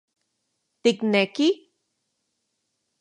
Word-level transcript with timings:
Tikneki...? 0.81 1.49